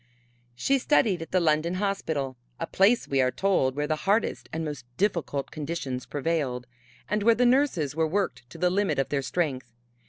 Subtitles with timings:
[0.55, 4.65] She studied at the London Hospital a place, we are told, where the hardest and
[4.65, 6.65] most difficult conditions prevailed,
[7.07, 9.71] and where the nurses were worked to the limit of their strength.